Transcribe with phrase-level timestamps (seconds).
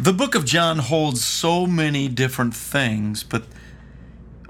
[0.00, 3.44] The book of John holds so many different things, but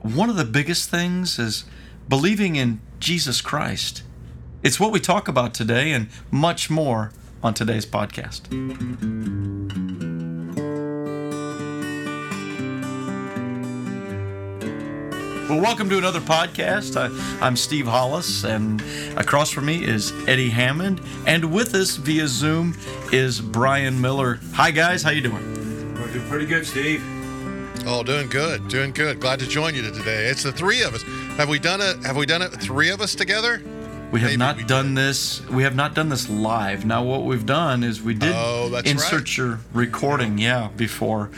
[0.00, 1.64] one of the biggest things is
[2.08, 4.04] believing in Jesus Christ.
[4.62, 7.10] It's what we talk about today and much more
[7.42, 8.46] on today's podcast.
[15.50, 16.96] Well, welcome to another podcast.
[16.96, 18.80] I, am Steve Hollis, and
[19.16, 22.76] across from me is Eddie Hammond, and with us via Zoom
[23.10, 24.38] is Brian Miller.
[24.52, 25.02] Hi, guys.
[25.02, 25.94] How you doing?
[25.96, 27.02] We're doing pretty good, Steve.
[27.84, 29.18] Oh, doing good, doing good.
[29.18, 30.26] Glad to join you today.
[30.26, 31.02] It's the three of us.
[31.36, 31.96] Have we done it?
[32.04, 32.50] Have we done it?
[32.50, 33.60] Three of us together?
[34.12, 34.98] We have Maybe not we done did.
[34.98, 35.44] this.
[35.48, 36.84] We have not done this live.
[36.84, 39.36] Now, what we've done is we did oh, insert right.
[39.36, 41.28] your recording, yeah, before.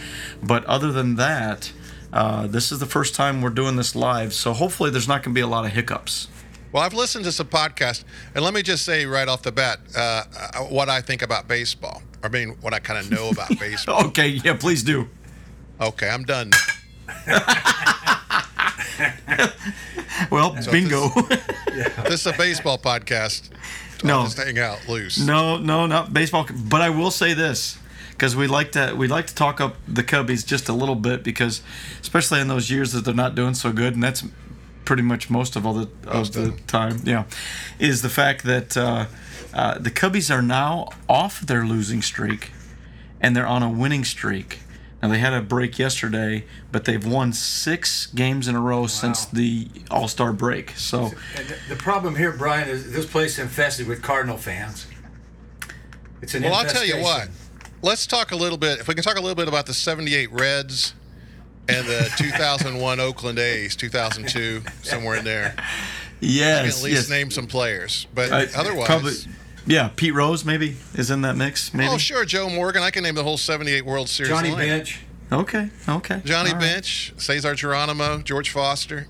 [0.42, 1.72] But other than that,
[2.12, 5.34] uh, this is the first time we're doing this live, so hopefully there's not going
[5.34, 6.28] to be a lot of hiccups.
[6.72, 8.04] Well, I've listened to some podcasts,
[8.34, 11.48] and let me just say right off the bat uh, uh what I think about
[11.48, 12.02] baseball.
[12.22, 14.06] I mean, what I kind of know about baseball.
[14.06, 15.08] okay, yeah, please do.
[15.80, 16.52] Okay, I'm done.
[20.30, 21.08] well, so bingo.
[21.08, 21.40] This,
[21.74, 21.88] yeah.
[22.02, 23.50] this, is a baseball podcast.
[24.04, 25.18] No, just hang out loose.
[25.18, 26.46] No, no, not baseball.
[26.68, 27.78] But I will say this
[28.10, 31.22] because we like to we like to talk up the Cubbies just a little bit
[31.22, 31.62] because
[32.00, 34.24] especially in those years that they're not doing so good, and that's
[34.84, 37.00] pretty much most of all the most of the time.
[37.04, 37.24] Yeah,
[37.78, 39.06] is the fact that uh,
[39.54, 42.52] uh, the Cubbies are now off their losing streak,
[43.20, 44.60] and they're on a winning streak.
[45.02, 48.86] Now they had a break yesterday, but they've won six games in a row wow.
[48.86, 50.70] since the All Star break.
[50.76, 51.10] So
[51.68, 54.86] the problem here, Brian, is this place is infested with Cardinal fans.
[56.20, 57.28] It's an well, I'll tell you what
[57.82, 58.78] let's talk a little bit.
[58.80, 60.94] If we can talk a little bit about the '78 Reds
[61.68, 65.54] and the 2001 Oakland A's, 2002, somewhere in there.
[66.20, 66.58] Yes.
[66.58, 67.10] I can at least yes.
[67.10, 68.86] name some players, but I, otherwise.
[68.86, 69.12] Probably,
[69.66, 71.74] yeah, Pete Rose maybe is in that mix.
[71.74, 71.90] Maybe.
[71.90, 72.82] Oh, sure, Joe Morgan.
[72.82, 74.30] I can name the whole '78 World Series.
[74.30, 74.68] Johnny line.
[74.68, 75.00] Bench.
[75.30, 75.70] Okay.
[75.88, 76.20] Okay.
[76.24, 77.20] Johnny all Bench, right.
[77.20, 79.06] Cesar Geronimo, George Foster.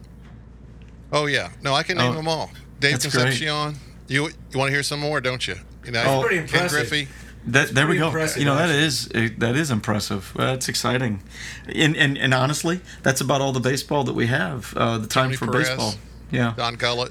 [1.12, 2.50] Oh yeah, no, I can name oh, them all.
[2.81, 3.72] Dave Concepcion.
[3.72, 3.77] Great.
[4.09, 5.56] You you want to hear some more, don't you?
[5.84, 6.71] You know, oh, pretty impressive.
[6.71, 7.09] Ken Griffey.
[7.44, 8.08] That, there we go.
[8.36, 10.32] You know that is that is impressive.
[10.36, 11.22] That's exciting,
[11.66, 14.72] and, and and honestly, that's about all the baseball that we have.
[14.76, 15.94] Uh, the time Tony for Perez, baseball.
[16.30, 16.54] Yeah.
[16.56, 17.10] Don Gullett.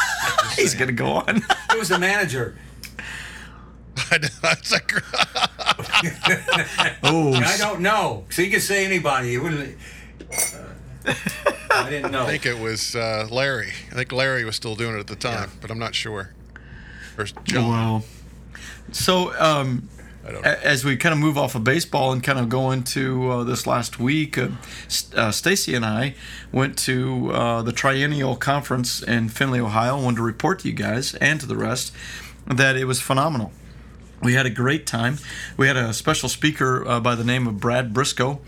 [0.56, 1.42] He's gonna go on.
[1.72, 2.56] Who was the manager?
[4.10, 4.80] That's a.
[7.02, 7.34] oh.
[7.34, 8.24] I don't know.
[8.30, 9.34] So you could say anybody.
[9.34, 9.76] It wouldn't.
[10.30, 11.14] Uh,
[11.70, 12.24] I didn't know.
[12.24, 13.72] I think it was uh, Larry.
[13.90, 15.58] I think Larry was still doing it at the time, yeah.
[15.60, 16.32] but I'm not sure.
[17.16, 17.68] Or John.
[17.68, 18.04] Well.
[18.92, 19.88] So, um,
[20.42, 23.66] as we kind of move off of baseball and kind of go into uh, this
[23.66, 24.48] last week, uh,
[25.14, 26.14] uh, Stacy and I
[26.52, 29.98] went to uh, the Triennial Conference in Findlay, Ohio.
[29.98, 31.92] I wanted to report to you guys and to the rest
[32.46, 33.52] that it was phenomenal.
[34.22, 35.18] We had a great time.
[35.56, 38.40] We had a special speaker uh, by the name of Brad Brisco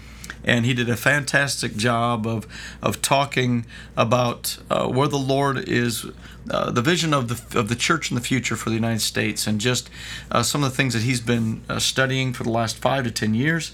[0.44, 2.46] and he did a fantastic job of
[2.82, 3.66] of talking
[3.96, 6.06] about uh, where the Lord is,
[6.50, 9.46] uh, the vision of the of the church in the future for the United States,
[9.46, 9.90] and just
[10.30, 13.10] uh, some of the things that he's been uh, studying for the last five to
[13.10, 13.72] ten years.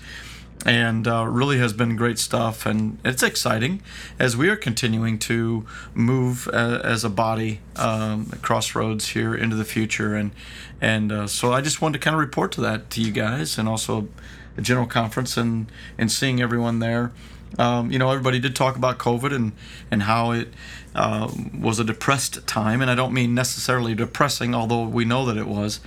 [0.67, 3.81] And uh, really has been great stuff, and it's exciting
[4.19, 5.65] as we are continuing to
[5.95, 10.33] move uh, as a body um, crossroads here into the future, and
[10.81, 13.69] and so I just wanted to kind of report to that to you guys, and
[13.69, 14.09] also
[14.59, 17.13] the general conference and and seeing everyone there.
[17.57, 19.53] Um, you know, everybody did talk about COVID and
[19.91, 20.49] and how it
[20.99, 25.37] uh, was a depressed time, and I don't mean necessarily depressing, although we know that
[25.37, 25.79] it was,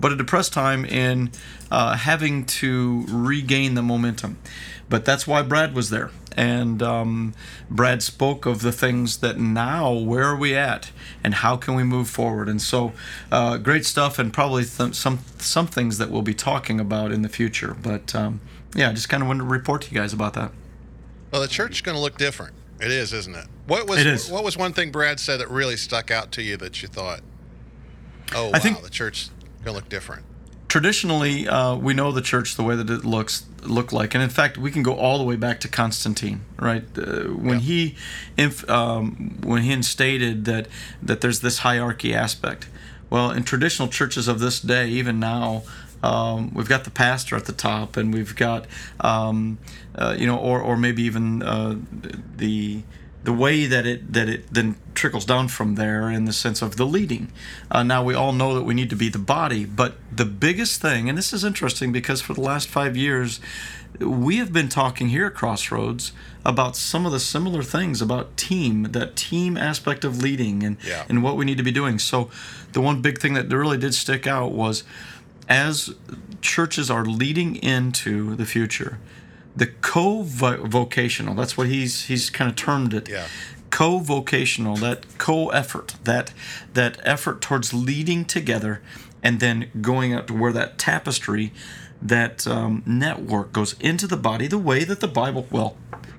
[0.00, 1.30] but a depressed time in
[1.70, 4.38] uh, having to regain the momentum.
[4.88, 6.10] But that's why Brad was there.
[6.36, 7.34] And um,
[7.70, 10.90] Brad spoke of the things that now, where are we at,
[11.22, 12.48] and how can we move forward?
[12.48, 12.92] And so,
[13.30, 17.22] uh, great stuff, and probably th- some some things that we'll be talking about in
[17.22, 17.76] the future.
[17.80, 18.40] But um,
[18.74, 20.50] yeah, just kind of wanted to report to you guys about that.
[21.30, 22.54] Well, the church is going to look different.
[22.80, 23.46] It is, isn't it?
[23.66, 26.56] What was it what was one thing Brad said that really stuck out to you
[26.58, 27.20] that you thought,
[28.34, 29.28] oh wow, I think, the church
[29.64, 30.24] going to look different
[30.68, 34.28] traditionally uh, we know the church the way that it looks look like and in
[34.28, 37.64] fact we can go all the way back to constantine right uh, when yeah.
[37.64, 37.94] he
[38.36, 40.66] inf- um, when he instated that
[41.02, 42.68] that there's this hierarchy aspect
[43.10, 45.62] well in traditional churches of this day even now
[46.02, 48.66] um, we've got the pastor at the top and we've got
[49.00, 49.58] um,
[49.94, 51.76] uh, you know or, or maybe even uh,
[52.36, 52.82] the
[53.26, 56.76] the way that it that it then trickles down from there in the sense of
[56.76, 57.30] the leading.
[57.70, 60.80] Uh, now we all know that we need to be the body, but the biggest
[60.80, 63.40] thing, and this is interesting because for the last five years,
[63.98, 66.12] we have been talking here at Crossroads
[66.44, 71.04] about some of the similar things about team, that team aspect of leading, and yeah.
[71.08, 71.98] and what we need to be doing.
[71.98, 72.30] So,
[72.72, 74.84] the one big thing that really did stick out was
[75.48, 75.94] as
[76.40, 78.98] churches are leading into the future.
[79.54, 83.08] The co-vocational, that's what he's he's kind of termed it.
[83.08, 83.26] Yeah.
[83.70, 86.32] Co-vocational, that co-effort, that
[86.74, 88.82] that effort towards leading together
[89.22, 91.52] and then going out to where that tapestry,
[92.00, 95.76] that um, network goes into the body the way that the Bible, well,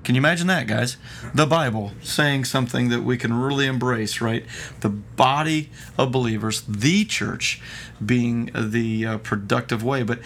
[0.08, 0.96] can you imagine that, guys?
[1.34, 4.42] The Bible saying something that we can really embrace, right?
[4.80, 5.68] The body
[5.98, 7.60] of believers, the church,
[8.02, 10.02] being the uh, productive way.
[10.04, 10.20] But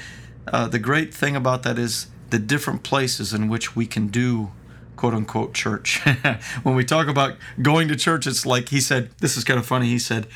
[0.47, 4.53] uh, the great thing about that is the different places in which we can do
[4.95, 5.99] quote unquote church.
[6.63, 9.67] when we talk about going to church, it's like he said, this is kind of
[9.67, 9.87] funny.
[9.87, 10.29] He said,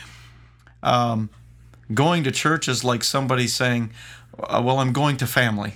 [0.82, 1.30] um,
[1.94, 3.92] going to church is like somebody saying,
[4.40, 5.74] uh, Well, I'm going to family.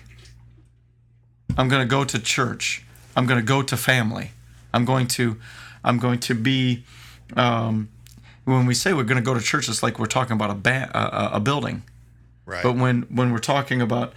[1.57, 2.85] I'm going to go to church.
[3.17, 4.33] I'm going to go to family.
[4.73, 5.37] I'm going to,
[5.85, 6.85] I'm going to be.
[7.37, 7.89] Um,
[8.45, 10.55] when we say we're going to go to church, it's like we're talking about a
[10.55, 11.83] ba- a, a building.
[12.47, 12.63] Right.
[12.63, 14.13] But when when we're talking about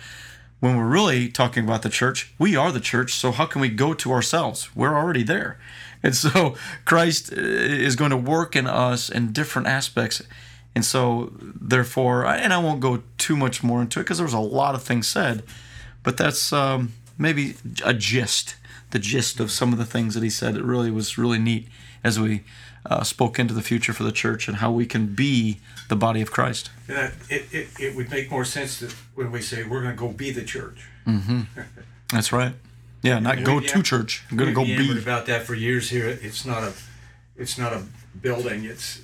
[0.59, 3.13] when we're really talking about the church, we are the church.
[3.13, 4.73] So how can we go to ourselves?
[4.75, 5.59] We're already there.
[6.01, 6.55] And so
[6.85, 10.21] Christ uh, is going to work in us in different aspects.
[10.75, 14.33] And so, therefore, and I won't go too much more into it because there was
[14.33, 15.43] a lot of things said,
[16.01, 17.55] but that's um, maybe
[17.85, 18.55] a gist,
[18.93, 20.55] the gist of some of the things that he said.
[20.55, 21.67] It really was really neat
[22.03, 22.43] as we
[22.85, 25.59] uh, spoke into the future for the church and how we can be
[25.89, 26.69] the body of Christ.
[26.87, 29.99] Yeah, it, it, it would make more sense that when we say we're going to
[29.99, 30.87] go be the church.
[31.07, 31.41] Mm-hmm.
[32.11, 32.53] That's right.
[33.01, 34.23] Yeah, not go to church.
[34.29, 34.97] I'm going to go be.
[34.97, 36.07] about that for years here.
[36.07, 36.73] It's not a,
[37.35, 37.83] it's not a
[38.21, 38.63] building.
[38.63, 39.01] It's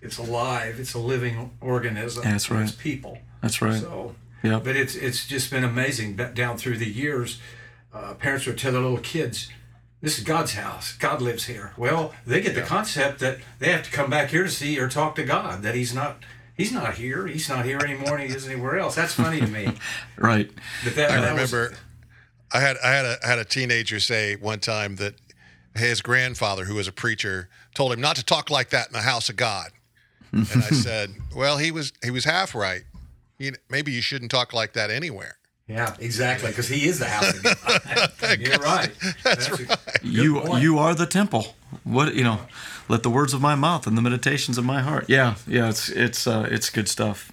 [0.00, 0.80] it's alive.
[0.80, 2.24] It's a living organism.
[2.24, 2.62] That's right.
[2.62, 3.18] It's people.
[3.42, 3.80] That's right.
[3.80, 4.60] So, yeah.
[4.62, 7.38] But it's it's just been amazing down through the years.
[7.98, 9.48] Uh, parents would tell their little kids,
[10.00, 10.92] "This is God's house.
[10.92, 14.44] God lives here." Well, they get the concept that they have to come back here
[14.44, 15.62] to see or talk to God.
[15.62, 16.18] That He's not.
[16.56, 17.26] He's not here.
[17.26, 18.96] He's not here anymore, and he is anywhere else.
[18.96, 19.74] That's funny to me.
[20.18, 20.50] right.
[20.82, 21.70] But that, I that remember.
[21.70, 21.78] Was,
[22.52, 25.14] I had I had a I had a teenager say one time that
[25.76, 29.02] his grandfather, who was a preacher, told him not to talk like that in the
[29.02, 29.70] house of God
[30.32, 32.82] and I said, "Well, he was he was half right.
[33.38, 35.37] You, maybe you shouldn't talk like that anywhere."
[35.68, 38.40] Yeah, exactly, because he is the house of God.
[38.40, 38.90] You're right.
[39.22, 39.78] That's, That's right.
[40.02, 40.62] You point.
[40.62, 41.54] you are the temple.
[41.84, 42.40] What you know?
[42.88, 45.04] Let the words of my mouth and the meditations of my heart.
[45.08, 45.68] Yeah, yeah.
[45.68, 47.30] It's it's uh, it's good stuff.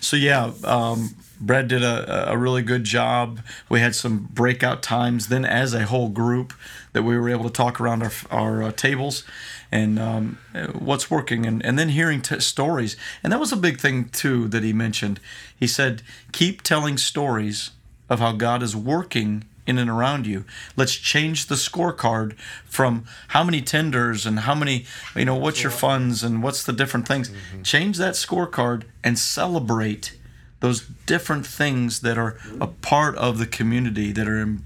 [0.00, 3.40] So yeah, um, Brad did a, a really good job.
[3.68, 6.54] We had some breakout times then as a whole group
[6.94, 9.24] that we were able to talk around our our uh, tables
[9.72, 10.38] and um,
[10.72, 12.96] what's working, and, and then hearing t- stories.
[13.22, 15.20] And that was a big thing, too, that he mentioned.
[15.58, 16.02] He said,
[16.32, 17.70] keep telling stories
[18.08, 20.44] of how God is working in and around you.
[20.74, 25.70] Let's change the scorecard from how many tenders and how many, you know, what's your
[25.70, 27.30] funds and what's the different things.
[27.30, 27.62] Mm-hmm.
[27.62, 30.16] Change that scorecard and celebrate
[30.58, 34.56] those different things that are a part of the community that are,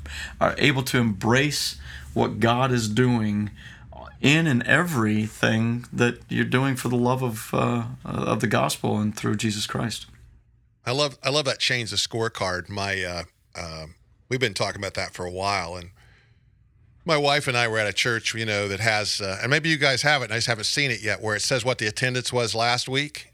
[0.40, 1.76] are able to embrace
[2.14, 3.50] what God is doing
[4.24, 9.14] in and everything that you're doing for the love of uh, of the gospel and
[9.14, 10.06] through Jesus Christ.
[10.86, 12.70] I love I love that change the scorecard.
[12.70, 13.22] My uh,
[13.54, 13.86] uh,
[14.28, 15.90] we've been talking about that for a while, and
[17.04, 19.68] my wife and I were at a church, you know, that has, uh, and maybe
[19.68, 21.76] you guys have it, and I just haven't seen it yet, where it says what
[21.76, 23.30] the attendance was last week.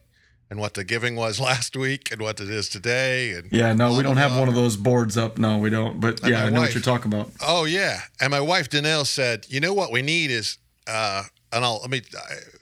[0.52, 3.96] And what the giving was last week, and what it is today, and yeah, no,
[3.96, 5.38] we don't have one of those boards up.
[5.38, 6.00] No, we don't.
[6.00, 7.30] But yeah, I know wife, what you're talking about.
[7.40, 11.64] Oh yeah, and my wife Danelle said, you know what we need is uh, and
[11.64, 12.02] I'll let me.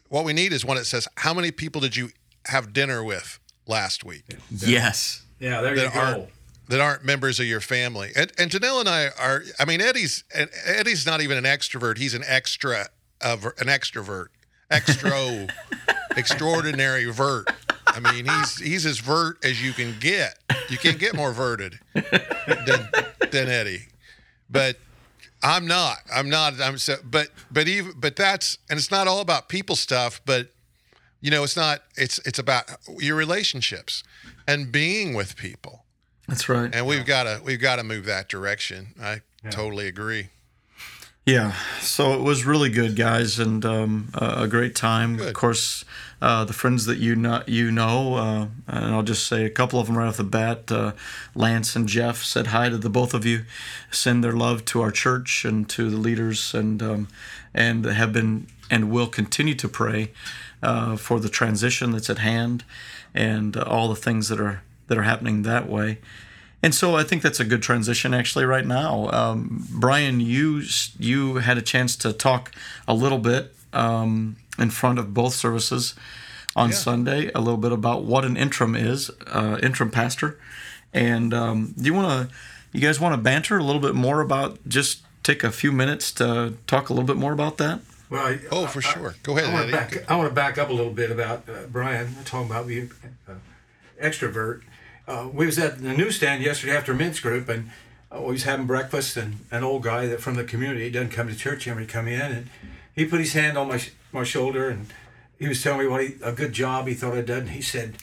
[0.08, 2.10] What we need is one that says, "How many people did you
[2.46, 5.22] have dinner with last week?" Yes.
[5.38, 5.98] Yeah, there you go.
[5.98, 6.28] Aren't,
[6.68, 8.10] that aren't members of your family.
[8.14, 9.42] And and Janelle and I are.
[9.58, 10.24] I mean, Eddie's
[10.66, 11.98] Eddie's not even an extrovert.
[11.98, 12.86] He's an extra
[13.20, 14.28] of an extrovert,
[14.70, 15.48] extra,
[16.16, 17.50] extraordinary vert.
[17.86, 20.38] I mean, he's he's as vert as you can get.
[20.68, 22.88] You can't get more verted than
[23.30, 23.86] than Eddie.
[24.50, 24.76] But
[25.42, 25.98] I'm not.
[26.12, 26.60] I'm not.
[26.60, 26.96] I'm so.
[27.04, 30.20] But but even but that's and it's not all about people stuff.
[30.24, 30.52] But
[31.20, 31.82] you know, it's not.
[31.96, 32.64] It's it's about
[32.98, 34.02] your relationships
[34.46, 35.84] and being with people.
[36.26, 36.74] That's right.
[36.74, 38.94] And we've got to we've got to move that direction.
[39.00, 39.50] I yeah.
[39.50, 40.28] totally agree.
[41.28, 45.18] Yeah, so it was really good, guys, and um, a great time.
[45.18, 45.28] Good.
[45.28, 45.84] Of course,
[46.22, 49.78] uh, the friends that you know, you know, uh, and I'll just say a couple
[49.78, 50.72] of them right off the bat.
[50.72, 50.92] Uh,
[51.34, 53.44] Lance and Jeff said hi to the both of you.
[53.90, 57.08] Send their love to our church and to the leaders, and um,
[57.52, 60.12] and have been and will continue to pray
[60.62, 62.64] uh, for the transition that's at hand,
[63.12, 65.98] and all the things that are that are happening that way.
[66.62, 69.08] And so I think that's a good transition actually right now.
[69.12, 70.62] Um, Brian, you
[70.98, 72.52] you had a chance to talk
[72.88, 75.94] a little bit um, in front of both services
[76.56, 76.74] on yeah.
[76.74, 80.38] Sunday, a little bit about what an interim is, uh, interim pastor,
[80.92, 82.34] And um, do you want to,
[82.72, 86.10] you guys want to banter a little bit more about just take a few minutes
[86.12, 87.80] to talk a little bit more about that?
[88.10, 89.14] Well, I, Oh, for I- sure.
[89.22, 90.10] Go ahead, I want to back.
[90.10, 92.90] I want to back up a little bit about uh, Brian talking about being
[93.28, 93.34] uh,
[94.02, 94.62] extrovert.
[95.08, 97.70] Uh, we was at the newsstand yesterday after men's group, and
[98.14, 101.08] uh, we was having breakfast, and an old guy that from the community he doesn't
[101.08, 101.80] come to church anymore.
[101.80, 102.50] He come in, and
[102.94, 104.86] he put his hand on my my shoulder, and
[105.38, 107.48] he was telling me what he, a good job he thought I'd done.
[107.48, 107.94] He said.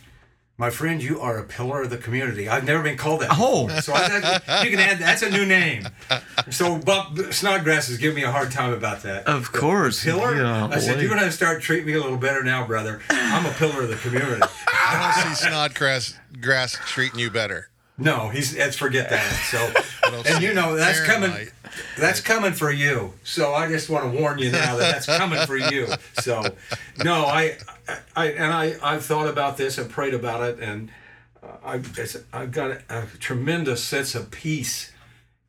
[0.58, 2.48] My friend, you are a pillar of the community.
[2.48, 3.30] I've never been called that.
[3.34, 3.68] Oh.
[3.82, 5.86] so I, that- you can add that's a new name.
[6.50, 9.28] So Buck Snodgrass is giving me a hard time about that.
[9.28, 10.02] Of course.
[10.04, 10.38] Pillar?
[10.38, 13.02] Yeah, I said, you're going to start treating me a little better now, brother.
[13.10, 14.42] I'm a pillar of the community.
[14.68, 17.70] I don't see Snodgrass grass treating you better.
[17.98, 19.24] No, he's let's forget that.
[19.50, 19.72] So,
[20.26, 21.32] and you know that's coming.
[21.32, 21.54] Fahrenheit.
[21.98, 23.14] That's coming for you.
[23.24, 25.88] So I just want to warn you now that that's coming for you.
[26.20, 26.44] So,
[27.04, 27.58] no, I,
[28.16, 30.90] I, and I, I've thought about this and prayed about it, and
[31.44, 34.92] uh, I've, it's, I've got a, a tremendous sense of peace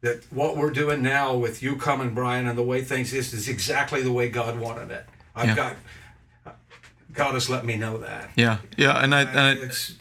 [0.03, 3.49] that what we're doing now with you coming, Brian, and the way things is is
[3.49, 5.05] exactly the way God wanted it.
[5.35, 5.55] I've Yeah.
[5.55, 5.77] got.
[7.13, 8.29] God has let me know that.
[8.37, 9.95] Yeah, yeah, and I, and I It's,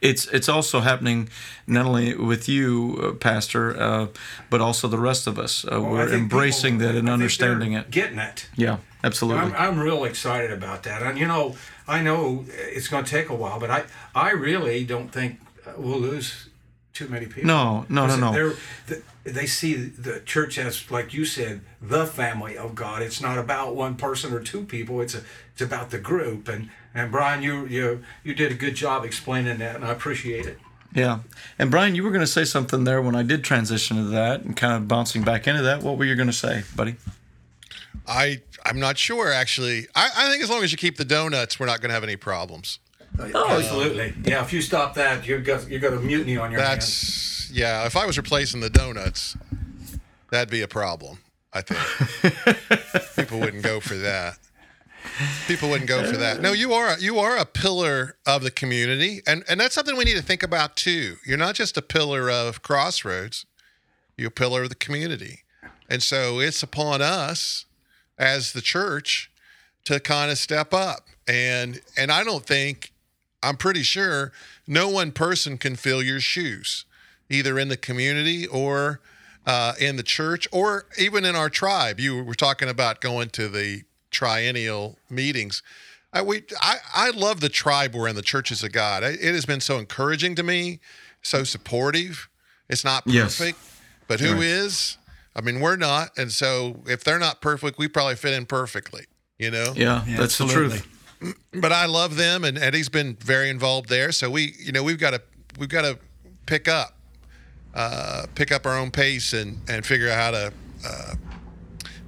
[0.00, 1.28] it's it's also happening
[1.66, 4.06] not only with you, uh, Pastor, uh,
[4.50, 5.64] but also the rest of us.
[5.64, 7.90] Uh, well, we're embracing people- that and I understanding it.
[7.90, 8.48] Getting it.
[8.56, 9.42] Yeah, absolutely.
[9.42, 11.02] I'm, I'm real excited about that.
[11.02, 13.84] And you know, I know it's going to take a while, but I,
[14.14, 15.40] I really don't think
[15.76, 16.48] we'll lose
[16.92, 17.46] too many people.
[17.46, 18.52] No, no, no, no.
[19.24, 23.02] They see the church as, like you said, the family of God.
[23.02, 25.00] It's not about one person or two people.
[25.00, 25.22] It's a,
[25.52, 26.48] it's about the group.
[26.48, 30.46] And and Brian, you you you did a good job explaining that, and I appreciate
[30.46, 30.58] it.
[30.94, 31.20] Yeah,
[31.58, 34.42] and Brian, you were going to say something there when I did transition to that,
[34.42, 35.82] and kind of bouncing back into that.
[35.82, 36.96] What were you going to say, buddy?
[38.06, 39.86] I I'm not sure actually.
[39.94, 42.04] I, I think as long as you keep the donuts, we're not going to have
[42.04, 42.78] any problems.
[43.18, 44.14] Oh, absolutely.
[44.24, 46.78] Yeah, if you stop that, you've got you got a mutiny on your hands.
[46.78, 47.86] That's yeah.
[47.86, 49.36] If I was replacing the donuts,
[50.30, 51.18] that'd be a problem.
[51.52, 54.38] I think people wouldn't go for that.
[55.46, 56.40] People wouldn't go for that.
[56.40, 59.96] No, you are a, you are a pillar of the community, and and that's something
[59.96, 61.16] we need to think about too.
[61.26, 63.46] You're not just a pillar of Crossroads;
[64.16, 65.40] you're a pillar of the community,
[65.88, 67.66] and so it's upon us
[68.18, 69.30] as the church
[69.84, 71.08] to kind of step up.
[71.28, 72.92] And and I don't think
[73.42, 74.32] I'm pretty sure
[74.66, 76.84] no one person can fill your shoes,
[77.28, 79.00] either in the community or
[79.46, 82.00] uh, in the church or even in our tribe.
[82.00, 85.62] You were talking about going to the triennial meetings.
[86.12, 89.02] I, we, I, I love the tribe we're in, the churches of God.
[89.02, 90.78] It it has been so encouraging to me,
[91.22, 92.28] so supportive.
[92.68, 93.38] It's not Yes.
[93.38, 93.58] perfect,
[94.06, 94.96] but who is?
[95.34, 95.42] Right.
[95.42, 96.10] I mean, we're not.
[96.18, 99.06] And so if they're not perfect, we probably fit in perfectly,
[99.38, 99.72] you know?
[99.74, 100.86] Yeah, that's the truth.
[101.54, 104.12] but I love them, and Eddie's been very involved there.
[104.12, 105.22] So we, you know, we've got to
[105.58, 105.98] we've got to
[106.46, 106.98] pick up,
[107.74, 110.52] uh, pick up our own pace and and figure out how to
[110.86, 111.14] uh,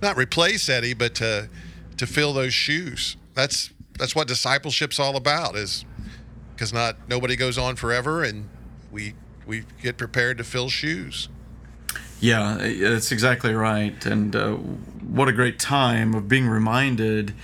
[0.02, 1.48] not replace Eddie, but to
[1.96, 3.16] to fill those shoes.
[3.34, 5.56] That's that's what discipleship's all about.
[5.56, 5.84] Is
[6.54, 8.48] because not nobody goes on forever, and
[8.90, 9.14] we
[9.46, 11.28] we get prepared to fill shoes.
[12.20, 14.04] Yeah, that's exactly right.
[14.06, 17.34] And uh, what a great time of being reminded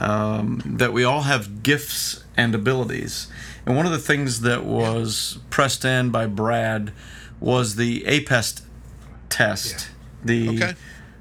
[0.00, 3.28] um, that we all have gifts and abilities.
[3.64, 6.92] And one of the things that was pressed in by Brad
[7.40, 8.62] was the APEST
[9.28, 9.90] test,
[10.24, 10.74] the Okay.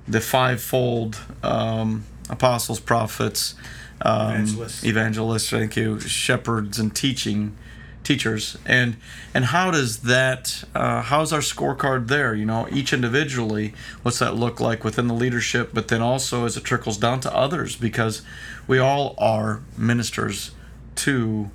[0.08, 3.55] the fivefold um, apostles, prophets,
[4.01, 4.84] um, Evangelists.
[4.84, 5.50] evangelists.
[5.50, 7.55] Thank you, shepherds, and teaching
[8.03, 8.58] teachers.
[8.65, 8.98] And
[9.34, 10.63] and how does that?
[10.74, 12.34] Uh, how's our scorecard there?
[12.36, 15.72] You know, each individually, what's that look like within the leadership?
[15.74, 18.22] But then also as it trickles down to others, because
[18.67, 20.51] we all are ministers
[20.96, 21.50] to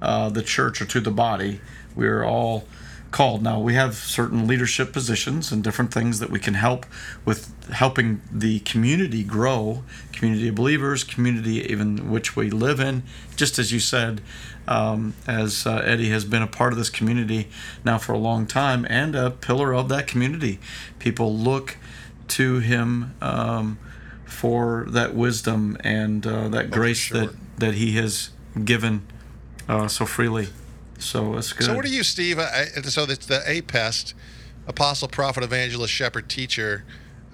[0.00, 1.60] uh, the church or to the body.
[1.94, 2.64] We are all
[3.12, 3.42] called.
[3.42, 6.86] Now we have certain leadership positions and different things that we can help
[7.24, 13.04] with helping the community grow, community of believers, community even which we live in.
[13.36, 14.20] Just as you said,
[14.66, 17.48] um, as uh, Eddie has been a part of this community
[17.84, 20.58] now for a long time and a pillar of that community.
[20.98, 21.76] People look
[22.28, 23.78] to him um,
[24.24, 27.20] for that wisdom and uh, that grace sure.
[27.20, 28.30] that that he has
[28.64, 29.06] given
[29.68, 30.48] uh, so freely.
[31.02, 31.64] So it's good.
[31.64, 32.38] So what are you, Steve?
[32.38, 34.14] I, so it's the APEST,
[34.66, 36.84] Apostle, Prophet, Evangelist, Shepherd, Teacher.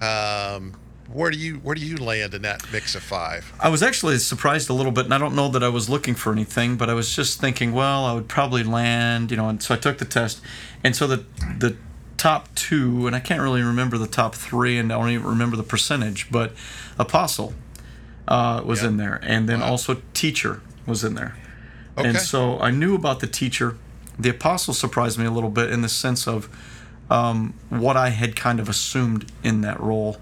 [0.01, 0.73] Um,
[1.11, 3.51] where do you where do you land in that mix of five?
[3.59, 6.13] I was actually surprised a little bit, and I don't know that I was looking
[6.15, 9.49] for anything, but I was just thinking, well, I would probably land, you know.
[9.49, 10.41] And so I took the test,
[10.83, 11.25] and so the
[11.57, 11.75] the
[12.17, 15.55] top two, and I can't really remember the top three, and I don't even remember
[15.55, 16.53] the percentage, but
[16.99, 17.53] apostle
[18.27, 18.89] uh, was Yeah.
[18.89, 19.67] in there, and then Wow.
[19.71, 21.35] also teacher was in there,
[21.97, 22.09] Okay.
[22.09, 23.77] and so I knew about the teacher
[24.19, 26.49] the apostle surprised me a little bit in the sense of
[27.09, 30.17] um, what I had kind of assumed in that role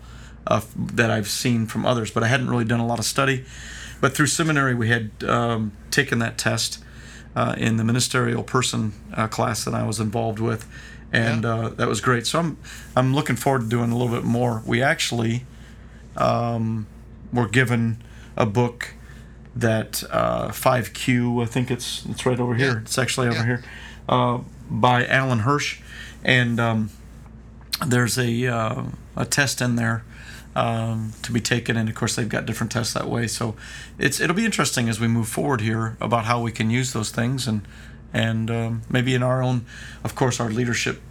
[0.78, 3.44] that I've seen from others, but I hadn't really done a lot of study.
[4.00, 6.82] But through seminary, we had um, taken that test
[7.36, 10.70] uh, in the ministerial person uh, class that I was involved with,
[11.12, 11.56] and yeah.
[11.56, 12.28] uh, that was great.
[12.28, 12.58] So I'm
[12.96, 14.62] I'm looking forward to doing a little bit more.
[14.66, 15.46] We actually
[16.16, 16.88] um,
[17.34, 18.02] were given
[18.38, 18.94] a book
[19.60, 22.74] that 5Q, uh, think it's it's right over here.
[22.74, 22.80] Yeah.
[22.80, 23.46] It's actually over yeah.
[23.46, 23.64] here
[24.10, 25.80] uh, by Alan Hirsch,
[26.24, 26.90] and um,
[27.86, 28.84] there's a uh,
[29.16, 30.04] a test in there
[30.56, 33.28] um, to be taken, and of course they've got different tests that way.
[33.28, 33.56] So
[33.98, 37.12] it's it'll be interesting as we move forward here about how we can use those
[37.12, 37.62] things, and
[38.14, 39.66] and um, maybe in our own,
[40.04, 41.02] of course, our leadership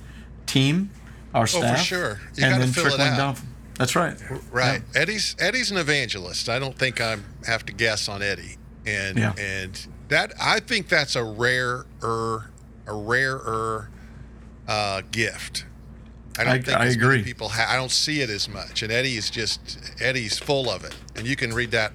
[0.46, 0.90] team,
[1.34, 3.36] our staff, oh, for sure, you and then trickling down.
[3.78, 4.16] That's right.
[4.50, 4.82] Right.
[4.94, 5.00] Yeah.
[5.02, 6.48] Eddie's Eddie's an evangelist.
[6.48, 8.56] I don't think I have to guess on Eddie,
[8.86, 9.34] and yeah.
[9.38, 13.90] and that I think that's a rarer a rarer
[14.66, 15.64] uh, gift
[16.38, 17.22] I don't I, think I agree.
[17.22, 20.84] people ha- I don't see it as much, and Eddie is just Eddie's full of
[20.84, 21.92] it, and you can read that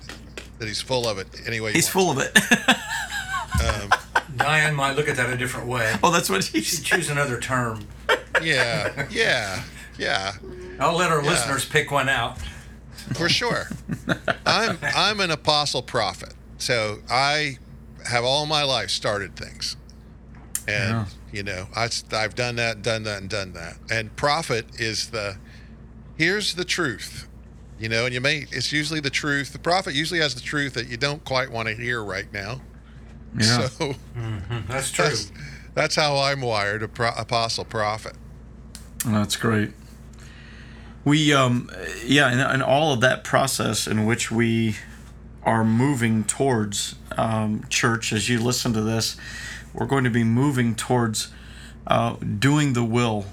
[0.57, 1.73] that he's full of it anyway.
[1.73, 2.37] He's full of it.
[3.63, 3.91] um,
[4.37, 5.95] Diane might look at that a different way.
[6.01, 7.87] Oh, that's what she should choose another term.
[8.41, 9.63] Yeah, yeah,
[9.97, 10.33] yeah.
[10.81, 11.29] I'll let our yeah.
[11.29, 12.37] listeners pick one out.
[13.15, 13.67] For sure.
[14.45, 17.57] I'm I'm an apostle prophet, so I
[18.09, 19.77] have all my life started things,
[20.67, 20.91] and.
[20.91, 23.77] Yeah you know, I, I've done that, done that, and done that.
[23.89, 25.37] And prophet is the
[26.17, 27.27] here's the truth,
[27.79, 29.53] you know, and you may it's usually the truth.
[29.53, 32.61] The prophet usually has the truth that you don't quite want to hear right now.
[33.37, 33.67] Yeah.
[33.67, 33.67] So
[34.17, 34.71] mm-hmm.
[34.71, 35.05] that's true.
[35.05, 35.31] That's,
[35.73, 38.15] that's, how I'm wired, a pro, apostle prophet.
[39.05, 39.71] That's great.
[41.03, 41.69] We, um,
[42.05, 44.75] yeah, and, and all of that process in which we
[45.43, 49.17] are moving towards um, church as you listen to this
[49.73, 51.31] we're going to be moving towards
[51.87, 53.25] uh, doing the will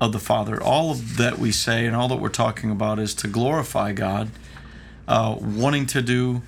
[0.00, 0.62] of the Father.
[0.62, 4.30] All of that we say and all that we're talking about is to glorify God,
[5.06, 6.42] uh, wanting to do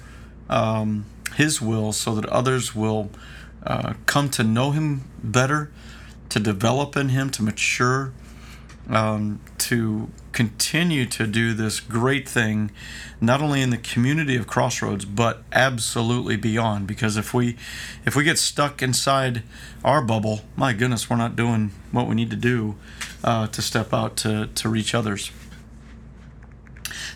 [0.48, 1.04] um,
[1.36, 3.10] His will so that others will
[3.64, 5.70] uh, come to know Him better,
[6.30, 8.12] to develop in Him, to mature,
[8.88, 12.70] um, to continue to do this great thing,
[13.20, 16.86] not only in the community of Crossroads, but absolutely beyond.
[16.86, 17.56] Because if we
[18.04, 19.42] if we get stuck inside
[19.84, 22.76] our bubble, my goodness, we're not doing what we need to do
[23.22, 25.30] uh, to step out to to reach others.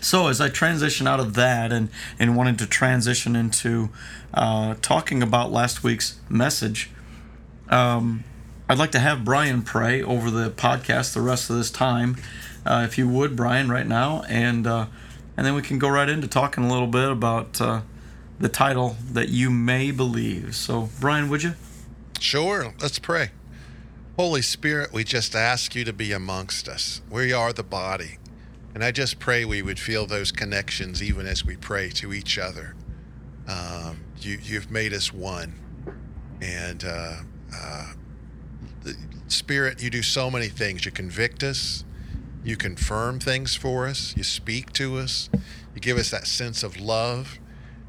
[0.01, 3.89] So as I transition out of that and and wanted to transition into
[4.33, 6.89] uh, talking about last week's message.
[7.69, 8.23] Um,
[8.69, 12.17] I'd like to have Brian pray over the podcast the rest of this time
[12.67, 14.85] uh, if you would, Brian, right now, and uh,
[15.35, 17.81] and then we can go right into talking a little bit about uh,
[18.39, 20.55] the title that you may believe.
[20.55, 21.55] So, Brian, would you?
[22.19, 22.75] Sure.
[22.79, 23.31] Let's pray.
[24.17, 27.01] Holy Spirit, we just ask you to be amongst us.
[27.09, 28.19] We are the body.
[28.75, 32.37] And I just pray we would feel those connections even as we pray to each
[32.37, 32.75] other.
[33.47, 35.55] Um, you, you've made us one.
[36.39, 37.15] And uh,
[37.55, 37.93] uh,
[39.31, 40.85] Spirit, you do so many things.
[40.85, 41.83] You convict us,
[42.43, 44.15] you confirm things for us.
[44.15, 45.29] You speak to us.
[45.75, 47.39] You give us that sense of love.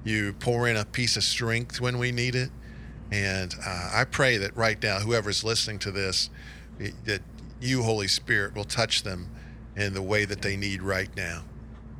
[0.05, 2.50] You pour in a piece of strength when we need it.
[3.12, 6.31] And uh, I pray that right now, whoever's listening to this,
[7.05, 7.22] that
[7.61, 9.29] you, Holy Spirit, will touch them
[9.76, 11.42] in the way that they need right now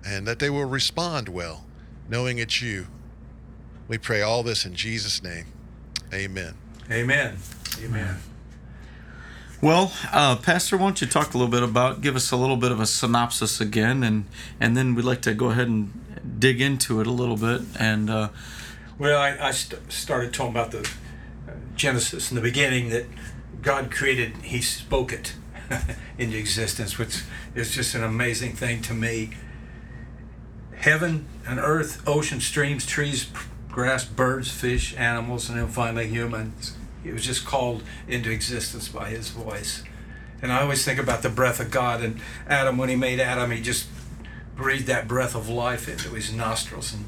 [0.05, 1.65] and that they will respond well,
[2.09, 2.87] knowing it's you.
[3.89, 5.47] We pray all this in Jesus' name.
[6.13, 6.55] Amen.
[6.91, 7.37] Amen.
[7.83, 8.17] Amen.
[9.63, 12.57] Well, uh, Pastor, why don't you talk a little bit about, give us a little
[12.57, 14.25] bit of a synopsis again, and
[14.59, 15.93] and then we'd like to go ahead and
[16.41, 17.61] dig into it a little bit.
[17.79, 18.31] And uh,
[18.99, 23.05] well, I, I st- started talking about the uh, Genesis in the beginning that
[23.61, 25.35] God created, He spoke it
[26.19, 27.23] into existence, which
[27.55, 29.33] is just an amazing thing to me.
[30.77, 33.29] Heaven and earth, ocean, streams, trees,
[33.69, 39.11] grass, birds, fish, animals, and then finally humans it was just called into existence by
[39.11, 39.83] his voice.
[40.43, 43.51] And I always think about the breath of God and Adam, when he made Adam,
[43.51, 43.87] he just
[44.57, 47.05] breathed that breath of life into his nostrils and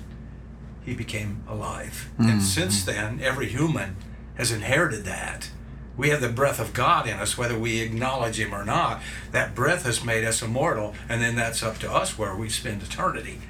[0.84, 2.10] he became alive.
[2.18, 2.30] Mm-hmm.
[2.30, 3.96] And since then, every human
[4.36, 5.50] has inherited that.
[5.96, 9.02] We have the breath of God in us, whether we acknowledge Him or not.
[9.30, 12.82] That breath has made us immortal, and then that's up to us where we spend
[12.82, 13.40] eternity.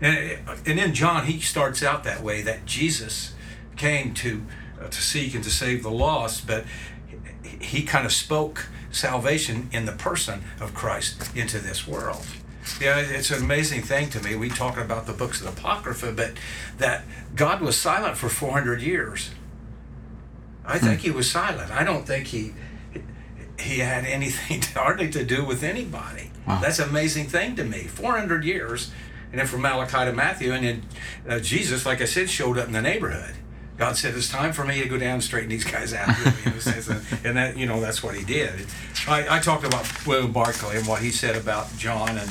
[0.00, 3.34] And, and in John, he starts out that way that Jesus
[3.76, 4.42] came to
[4.88, 6.64] to seek and to save the lost, but
[7.60, 12.26] he kind of spoke salvation in the person of Christ into this world.
[12.80, 14.36] Yeah, it's an amazing thing to me.
[14.36, 16.32] We talk about the books of the Apocrypha, but
[16.78, 19.30] that God was silent for 400 years.
[20.64, 21.70] I think he was silent.
[21.72, 22.52] I don't think he
[23.58, 26.30] he had anything hardly to do with anybody.
[26.46, 26.60] Wow.
[26.60, 27.84] That's an amazing thing to me.
[27.84, 28.90] 400 years,
[29.30, 30.82] and then from Malachi to Matthew, and then
[31.28, 33.34] uh, Jesus, like I said, showed up in the neighborhood.
[33.80, 36.08] God said, "It's time for me to go down and straighten these guys out."
[37.24, 38.66] and that, you know, that's what He did.
[39.08, 42.30] I, I talked about William Barclay and what he said about John, and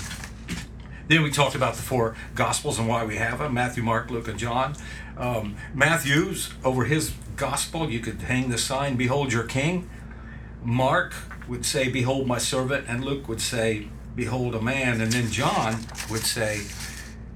[1.07, 4.27] then we talked about the four Gospels and why we have them: Matthew, Mark, Luke,
[4.27, 4.75] and John.
[5.17, 9.89] Um, Matthew's over his Gospel, you could hang the sign, "Behold your King."
[10.63, 11.15] Mark
[11.47, 15.87] would say, "Behold my servant," and Luke would say, "Behold a man," and then John
[16.11, 16.61] would say,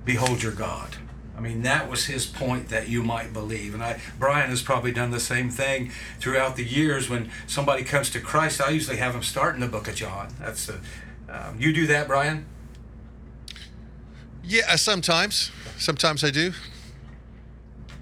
[0.05, 0.97] "Behold your God."
[1.35, 3.73] I mean, that was his point that you might believe.
[3.73, 7.09] And I, Brian has probably done the same thing throughout the years.
[7.09, 10.33] When somebody comes to Christ, I usually have them start in the book of John.
[10.39, 10.79] That's the,
[11.29, 12.45] um, you do that, Brian?
[14.43, 15.51] Yeah, sometimes.
[15.77, 16.53] Sometimes I do.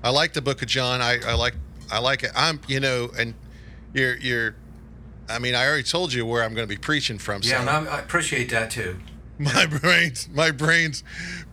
[0.03, 1.01] I like the book of John.
[1.01, 1.53] I, I like
[1.91, 2.31] I like it.
[2.35, 3.35] I'm you know, and
[3.93, 4.55] you're you're.
[5.29, 7.41] I mean, I already told you where I'm going to be preaching from.
[7.43, 7.69] Yeah, so.
[7.69, 8.97] and I, I appreciate that too
[9.41, 11.03] my brain's my brain's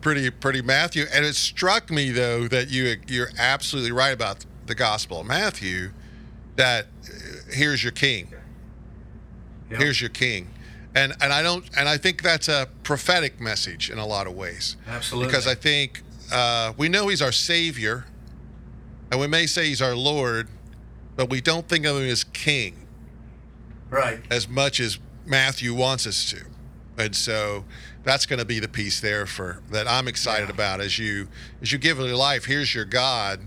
[0.01, 4.75] pretty pretty Matthew, and it struck me though that you you're absolutely right about the
[4.75, 5.91] Gospel of Matthew.
[6.55, 8.33] That uh, here's your King.
[9.71, 9.81] Yep.
[9.81, 10.49] Here's your King,
[10.95, 14.35] and and I don't and I think that's a prophetic message in a lot of
[14.35, 14.77] ways.
[14.87, 18.05] Absolutely, because I think uh, we know He's our Savior,
[19.11, 20.47] and we may say He's our Lord,
[21.15, 22.75] but we don't think of Him as King.
[23.89, 24.19] Right.
[24.29, 26.45] As much as Matthew wants us to
[26.99, 27.63] and so
[28.03, 30.53] that's going to be the piece there for that I'm excited yeah.
[30.53, 31.27] about as you
[31.61, 32.45] as you give your life.
[32.45, 33.39] Here's your God,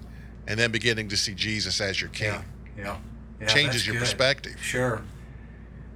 [0.46, 2.32] and then beginning to see Jesus as your King.
[2.32, 2.42] Yeah,
[2.76, 2.96] yeah,
[3.40, 4.00] yeah changes your good.
[4.00, 4.56] perspective.
[4.60, 5.02] Sure.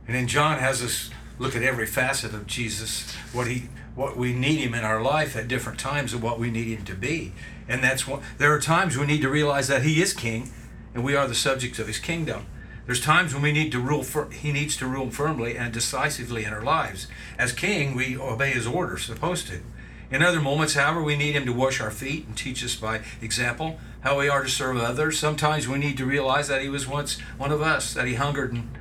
[0.06, 4.34] And then John has us look at every facet of Jesus, what he what we
[4.34, 7.32] need him in our life at different times and what we need him to be.
[7.66, 10.50] And that's what there are times we need to realize that he is king
[10.94, 12.46] and we are the subjects of his kingdom.
[12.86, 14.04] There's times when we need to rule.
[14.30, 17.08] He needs to rule firmly and decisively in our lives.
[17.36, 19.60] As king, we obey his orders, supposed to.
[20.08, 23.00] In other moments, however, we need him to wash our feet and teach us by
[23.20, 25.18] example how we are to serve others.
[25.18, 28.52] Sometimes we need to realize that he was once one of us, that he hungered
[28.52, 28.78] and,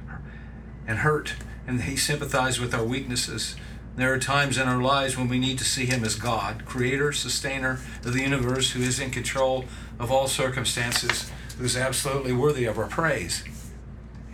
[0.85, 1.33] and hurt,
[1.65, 3.55] and he sympathized with our weaknesses.
[3.95, 7.11] There are times in our lives when we need to see him as God, creator,
[7.11, 9.65] sustainer of the universe, who is in control
[9.97, 13.43] of all circumstances, who is absolutely worthy of our praise.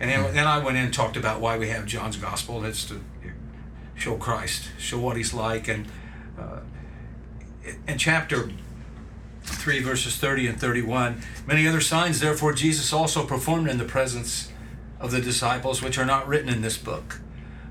[0.02, 2.60] And then, then I went in and talked about why we have John's Gospel.
[2.60, 3.00] That's to
[3.94, 5.68] show Christ, show what he's like.
[5.68, 5.86] And
[6.36, 6.58] uh,
[7.86, 8.50] in chapter
[9.44, 14.50] 3, verses 30 and 31, many other signs, therefore, Jesus also performed in the presence
[14.98, 17.20] of the disciples, which are not written in this book.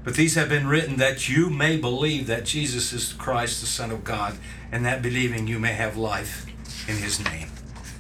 [0.06, 3.92] But these have been written that you may believe that Jesus is Christ, the Son
[3.92, 4.38] of God,
[4.72, 6.46] and that believing you may have life
[6.88, 7.50] in his name.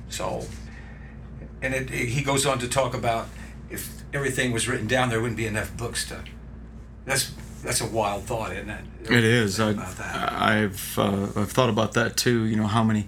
[0.07, 0.45] So,
[1.61, 3.27] and it, it, he goes on to talk about
[3.69, 6.23] if everything was written down, there wouldn't be enough books to.
[7.05, 8.85] That's that's a wild thought, isn't it?
[9.03, 9.59] It is.
[9.59, 12.45] I, have uh, I've thought about that too.
[12.45, 13.07] You know how many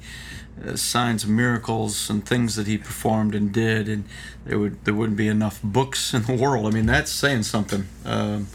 [0.63, 4.05] uh, signs, miracles, and things that he performed and did, and
[4.45, 6.67] there would there wouldn't be enough books in the world.
[6.67, 7.87] I mean, that's saying something.
[8.05, 8.47] Um,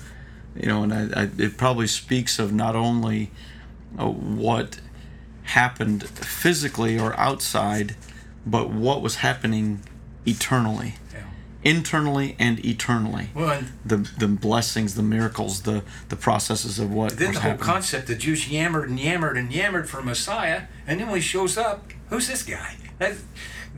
[0.57, 3.31] you know, and I, I, it probably speaks of not only
[3.99, 4.81] uh, what
[5.45, 7.97] happened physically or outside,
[8.45, 9.81] but what was happening
[10.27, 10.95] eternally
[11.65, 13.31] internally and eternally.
[13.35, 17.13] Well, the the blessings, the miracles, the the processes of what.
[17.13, 17.67] Then the whole happening.
[17.67, 21.57] concept, the Jews yammered and yammered and yammered for Messiah, and then when he shows
[21.57, 22.77] up, who's this guy?
[22.99, 23.15] That,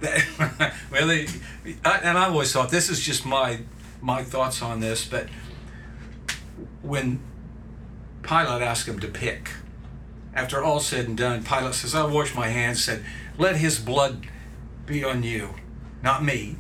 [0.01, 1.27] that, well, they,
[1.85, 3.61] I, and I always thought this is just my
[4.01, 5.29] my thoughts on this, but
[6.83, 7.21] when
[8.23, 9.51] Pilate asked him to pick,
[10.35, 13.05] after all said and done, Pilate says, "I wash my hands." Said,
[13.39, 14.27] "Let his blood
[14.87, 15.55] be on you,
[16.03, 16.57] not me."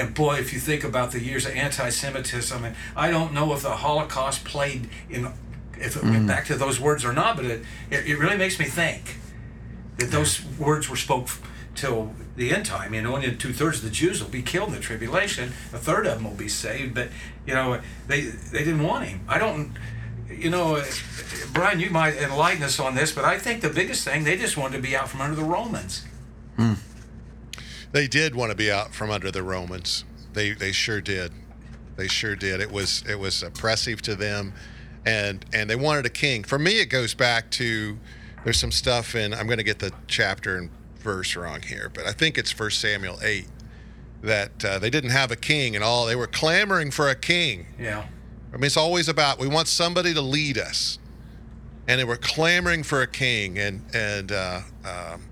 [0.00, 3.62] And boy, if you think about the years of anti-Semitism, and I don't know if
[3.62, 5.26] the Holocaust played in,
[5.78, 6.10] if it mm.
[6.10, 9.16] went back to those words or not, but it, it, it really makes me think
[9.98, 11.28] that those words were spoke
[11.74, 12.94] till the end time.
[12.94, 15.50] You know, and two thirds of the Jews will be killed in the tribulation.
[15.72, 17.08] A third of them will be saved, but
[17.46, 19.20] you know, they they didn't want him.
[19.28, 19.72] I don't.
[20.30, 20.82] You know,
[21.52, 24.56] Brian, you might enlighten us on this, but I think the biggest thing they just
[24.56, 26.06] wanted to be out from under the Romans.
[26.56, 26.76] Mm.
[27.92, 30.04] They did want to be out from under the Romans.
[30.32, 31.32] They they sure did.
[31.96, 32.60] They sure did.
[32.60, 34.54] It was it was oppressive to them,
[35.04, 36.44] and and they wanted a king.
[36.44, 37.98] For me, it goes back to
[38.44, 39.34] there's some stuff in.
[39.34, 42.80] I'm going to get the chapter and verse wrong here, but I think it's First
[42.80, 43.48] Samuel eight
[44.22, 46.06] that uh, they didn't have a king and all.
[46.06, 47.66] They were clamoring for a king.
[47.78, 48.06] Yeah.
[48.52, 50.98] I mean, it's always about we want somebody to lead us,
[51.86, 53.58] and they were clamoring for a king.
[53.58, 55.22] And and uh, um,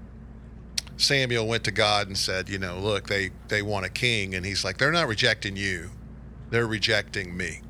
[0.99, 4.45] Samuel went to God and said, you know, look, they they want a king, and
[4.45, 5.91] he's like, they're not rejecting you,
[6.51, 7.61] they're rejecting me.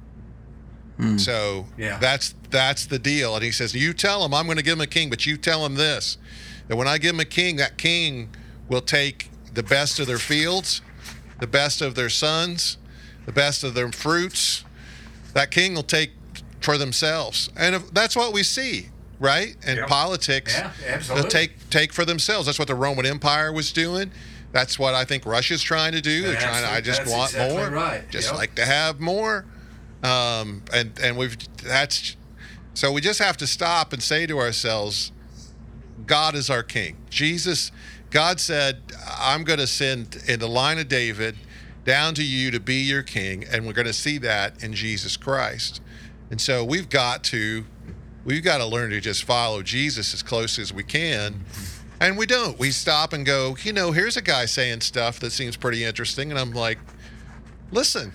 [0.99, 1.21] Mm.
[1.21, 1.99] So yeah.
[1.99, 3.35] that's that's the deal.
[3.35, 5.37] And he says, you tell him I'm going to give him a king, but you
[5.37, 6.17] tell him this:
[6.67, 8.31] that when I give him a king, that king
[8.69, 10.81] will take the best of their fields,
[11.39, 12.79] the best of their sons,
[13.27, 14.65] the best of their fruits.
[15.35, 16.13] That king will take
[16.61, 18.89] for themselves, and if, that's what we see
[19.19, 19.57] right?
[19.67, 19.89] And yep.
[19.89, 21.31] politics, yeah, absolutely.
[21.31, 22.47] take take for themselves.
[22.47, 24.11] That's what the Roman Empire was doing.
[24.53, 26.23] That's what I think Russia's trying to do.
[26.23, 26.71] They're trying to.
[26.71, 27.71] I just want exactly more.
[27.71, 28.09] Right.
[28.11, 28.39] Just yep.
[28.39, 29.45] like to have more.
[30.03, 32.17] Um, and and we've that's
[32.75, 35.13] so we just have to stop and say to ourselves,
[36.07, 36.97] God is our King.
[37.11, 37.73] Jesus,
[38.11, 38.83] God said,
[39.19, 41.37] I'm going to send in the line of David
[41.85, 45.17] down to you to be your King, and we're going to see that in Jesus
[45.17, 45.81] Christ.
[46.31, 47.65] And so we've got to
[48.29, 51.47] We've got to learn to just follow Jesus as close as we can.
[51.99, 52.59] And we don't.
[52.59, 56.31] We stop and go, you know, here's a guy saying stuff that seems pretty interesting.
[56.31, 56.77] And I'm like,
[57.71, 58.13] listen,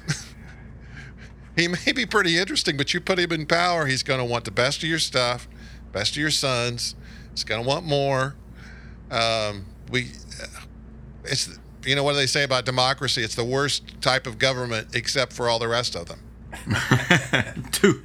[1.56, 4.45] he may be pretty interesting, but you put him in power, he's going to want
[4.45, 5.47] the best of your stuff,
[5.91, 6.93] best of your sons.
[7.32, 8.36] He's going to want more.
[9.10, 10.12] Um, we,
[11.23, 13.23] it's, you know, what do they say about democracy?
[13.23, 16.19] It's the worst type of government except for all the rest of them.
[17.71, 18.04] Two.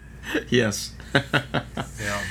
[0.49, 0.95] yes.
[2.01, 2.23] yeah.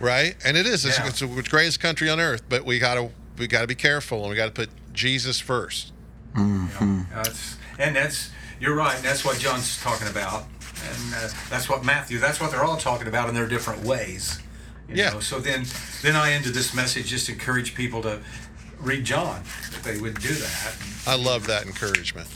[0.00, 0.84] Right, and it is.
[0.84, 1.06] It's, yeah.
[1.06, 4.36] it's the greatest country on earth, but we gotta we gotta be careful, and we
[4.36, 5.90] gotta put Jesus 1st
[6.36, 6.98] mm-hmm.
[6.98, 7.22] yeah.
[7.22, 8.96] that's, and that's you're right.
[9.02, 10.44] That's what John's talking about,
[10.88, 12.18] and uh, that's what Matthew.
[12.18, 14.40] That's what they're all talking about in their different ways.
[14.88, 15.10] yeah.
[15.10, 15.20] Know?
[15.20, 15.64] So then,
[16.02, 18.20] then I ended this message just encourage people to
[18.80, 20.76] read John if they would do that.
[21.06, 22.28] I love that encouragement.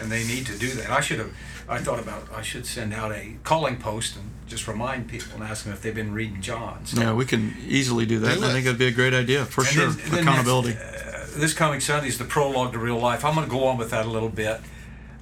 [0.00, 0.90] And they need to do that.
[0.90, 1.32] I should have
[1.68, 5.42] I thought about I should send out a calling post and just remind people and
[5.42, 6.86] ask them if they've been reading John.
[6.86, 8.38] So, yeah, we can easily do that.
[8.38, 9.90] Do I think it'd be a great idea for and sure.
[9.90, 10.72] Then, Accountability.
[10.72, 13.24] Then uh, this coming Sunday is the prologue to real life.
[13.24, 14.60] I'm going to go on with that a little bit.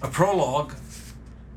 [0.02, 0.74] A prologue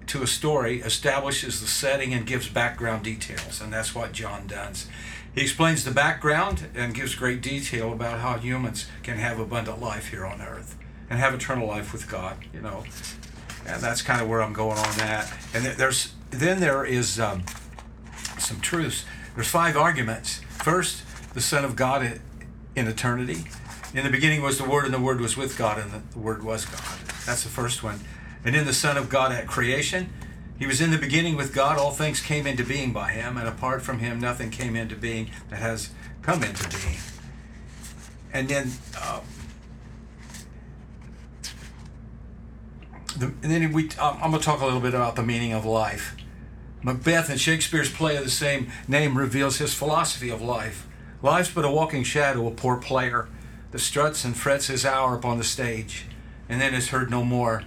[0.07, 4.87] to a story establishes the setting and gives background details, and that's what John does.
[5.35, 10.07] He explains the background and gives great detail about how humans can have abundant life
[10.07, 10.77] here on earth
[11.09, 12.37] and have eternal life with God.
[12.53, 12.83] You know,
[13.65, 15.31] and that's kind of where I'm going on that.
[15.53, 17.43] And there's then there is um,
[18.37, 19.05] some truths.
[19.35, 20.39] There's five arguments.
[20.49, 22.19] First, the Son of God
[22.75, 23.45] in eternity.
[23.93, 26.43] In the beginning was the Word, and the Word was with God, and the Word
[26.43, 26.81] was God.
[27.25, 27.99] That's the first one.
[28.43, 30.09] And in the Son of God at creation,
[30.59, 31.77] he was in the beginning with God.
[31.77, 35.31] All things came into being by him, and apart from him, nothing came into being
[35.49, 35.89] that has
[36.21, 36.97] come into being.
[38.33, 39.21] And then uh,
[43.17, 45.65] the, and then we, I'm going to talk a little bit about the meaning of
[45.65, 46.15] life.
[46.83, 50.87] Macbeth in Shakespeare's play of the same name reveals his philosophy of life.
[51.21, 53.27] Life's but a walking shadow, a poor player
[53.71, 56.05] that struts and frets his hour upon the stage,
[56.47, 57.63] and then is heard no more.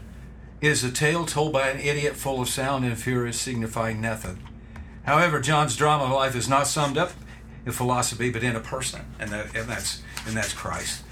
[0.60, 4.38] It is a tale told by an idiot full of sound and fury, signifying nothing.
[5.04, 7.12] However, John's drama of life is not summed up
[7.66, 11.02] in philosophy, but in a person, and that and that's and that's Christ.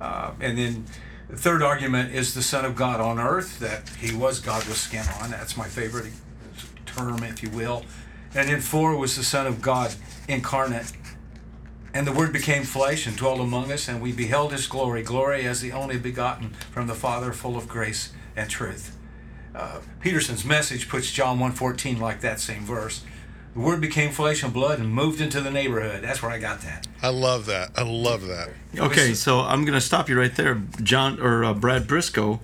[0.00, 0.84] Uh, and then
[1.30, 4.76] the third argument is the Son of God on earth, that he was God with
[4.76, 5.30] skin on.
[5.30, 6.12] That's my favorite
[6.86, 7.84] term, if you will.
[8.34, 9.94] And then four was the Son of God
[10.28, 10.92] incarnate.
[11.94, 15.46] And the Word became flesh and dwelt among us, and we beheld his glory, glory
[15.46, 18.96] as the only begotten from the Father, full of grace and truth.
[19.54, 23.04] Uh, Peterson's message puts John 1.14 like that same verse.
[23.54, 26.02] The word became flesh and blood and moved into the neighborhood.
[26.02, 26.86] That's where I got that.
[27.02, 27.72] I love that.
[27.76, 28.50] I love that.
[28.78, 30.62] Okay, so I'm going to stop you right there.
[30.82, 32.38] John or uh, Brad Brisco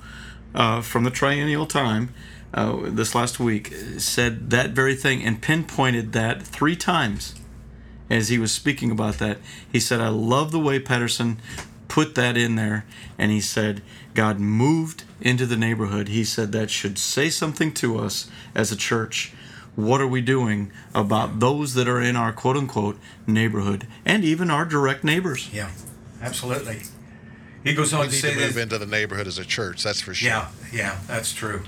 [0.54, 2.12] uh, from the Triennial Time
[2.52, 7.34] uh, this last week said that very thing and pinpointed that three times
[8.10, 9.38] as he was speaking about that.
[9.70, 11.38] He said, I love the way Peterson
[11.88, 12.84] put that in there.
[13.18, 13.82] And he said,
[14.14, 16.08] God moved into the neighborhood.
[16.08, 19.32] He said that should say something to us as a church
[19.76, 24.50] what are we doing about those that are in our quote unquote neighborhood and even
[24.50, 25.50] our direct neighbors?
[25.52, 25.70] Yeah,
[26.20, 26.82] absolutely.
[27.62, 29.44] He goes on we to need say to move that, into the neighborhood as a
[29.44, 29.82] church.
[29.82, 30.28] That's for sure.
[30.28, 31.62] Yeah, yeah, that's true.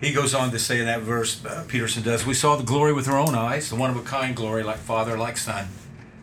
[0.00, 2.92] He goes on to say in that verse, uh, Peterson does, we saw the glory
[2.92, 5.68] with our own eyes, the one of a kind glory, like Father, like Son,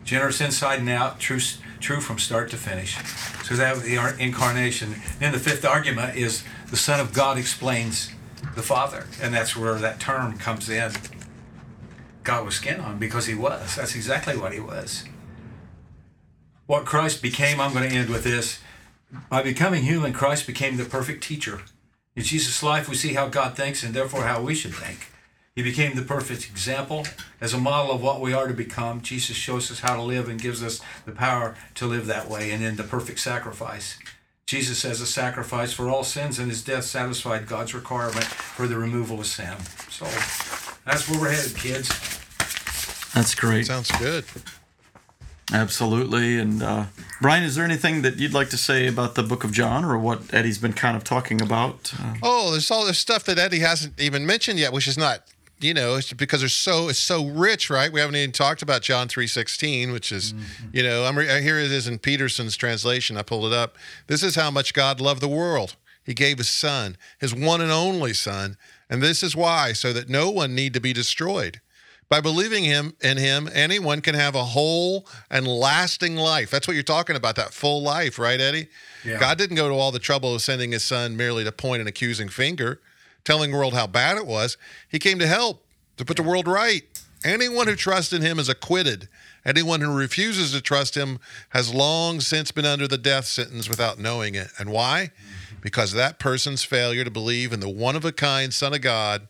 [0.04, 1.40] generous inside and out, true,
[1.80, 2.96] true from start to finish.
[3.44, 4.94] So that the incarnation.
[5.18, 8.12] Then the fifth argument is the Son of God explains
[8.54, 10.92] the Father, and that's where that term comes in.
[12.24, 13.76] God was skin on because he was.
[13.76, 15.04] That's exactly what he was.
[16.66, 18.60] What Christ became, I'm going to end with this.
[19.28, 21.62] By becoming human, Christ became the perfect teacher.
[22.14, 25.08] In Jesus' life, we see how God thinks and therefore how we should think.
[25.54, 27.06] He became the perfect example
[27.40, 29.02] as a model of what we are to become.
[29.02, 32.50] Jesus shows us how to live and gives us the power to live that way
[32.52, 33.98] and in the perfect sacrifice.
[34.46, 38.76] Jesus as a sacrifice for all sins, and his death satisfied God's requirement for the
[38.76, 39.56] removal of sin.
[39.88, 40.04] So
[40.84, 41.88] that's where we're headed, kids.
[43.14, 43.66] That's great.
[43.66, 44.24] Sounds good.
[45.52, 46.38] Absolutely.
[46.38, 46.86] And uh,
[47.20, 49.98] Brian, is there anything that you'd like to say about the Book of John, or
[49.98, 51.92] what Eddie's been kind of talking about?
[51.98, 55.24] Uh, oh, there's all this stuff that Eddie hasn't even mentioned yet, which is not
[55.62, 57.92] you know, it's because they're so it's so rich, right?
[57.92, 60.76] We haven't even talked about John three sixteen, which is, mm-hmm.
[60.76, 63.16] you know, I'm re- here it is in Peterson's translation.
[63.16, 63.76] I pulled it up.
[64.06, 65.76] This is how much God loved the world.
[66.04, 68.56] He gave His Son, His one and only Son,
[68.90, 71.60] and this is why, so that no one need to be destroyed.
[72.08, 76.50] By believing him in him, anyone can have a whole and lasting life.
[76.50, 78.68] That's what you're talking about, that full life, right, Eddie?
[79.02, 79.18] Yeah.
[79.18, 81.88] God didn't go to all the trouble of sending his son merely to point an
[81.88, 82.82] accusing finger
[83.24, 84.56] telling the world how bad it was.
[84.88, 85.64] He came to help,
[85.96, 86.82] to put the world right.
[87.24, 89.08] Anyone who trusts in him is acquitted.
[89.44, 91.18] Anyone who refuses to trust him
[91.50, 94.48] has long since been under the death sentence without knowing it.
[94.58, 95.10] And why?
[95.60, 99.28] Because that person's failure to believe in the one of a kind Son of God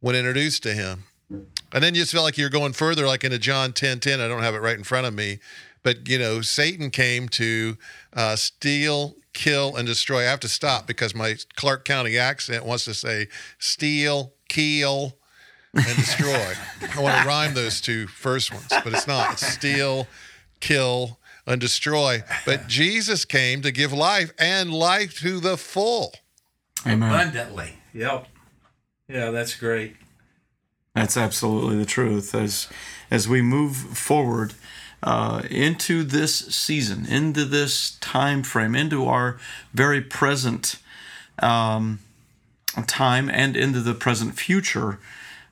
[0.00, 1.04] when introduced to him.
[1.30, 4.20] And then you just feel like you're going further, like into John 10 10.
[4.20, 5.38] I don't have it right in front of me.
[5.82, 7.76] But, you know, Satan came to
[8.12, 10.20] uh, steal, kill, and destroy.
[10.20, 15.16] I have to stop because my Clark County accent wants to say steal, kill,
[15.74, 16.52] and destroy.
[16.94, 19.32] I want to rhyme those two first ones, but it's not.
[19.32, 20.06] It's steal,
[20.60, 22.22] kill, and destroy.
[22.44, 26.12] But Jesus came to give life and life to the full.
[26.86, 27.08] Amen.
[27.10, 27.74] Abundantly.
[27.94, 28.26] Yep.
[29.08, 29.96] Yeah, that's great.
[30.94, 32.34] That's absolutely the truth.
[32.34, 32.68] As
[33.10, 34.54] as we move forward,
[35.02, 39.38] uh, into this season, into this time frame, into our
[39.72, 40.76] very present
[41.40, 41.98] um,
[42.86, 44.98] time, and into the present future.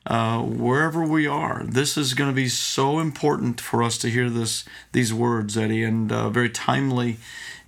[0.03, 4.31] Uh, wherever we are, this is going to be so important for us to hear
[4.31, 7.17] this these words, Eddie, and uh, very timely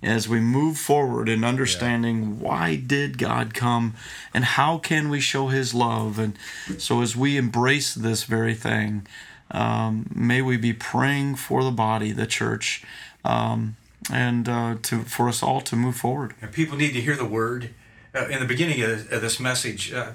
[0.02, 2.48] as we move forward in understanding yeah.
[2.48, 3.94] why did God come
[4.34, 6.36] and how can we show His love, and
[6.76, 9.06] so as we embrace this very thing,
[9.54, 12.84] um, may we be praying for the body, the church,
[13.24, 13.76] um,
[14.12, 16.34] and uh, to for us all to move forward.
[16.42, 17.70] And people need to hear the word.
[18.14, 20.12] Uh, in the beginning of, of this message, uh,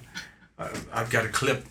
[0.94, 1.66] I've got a clip.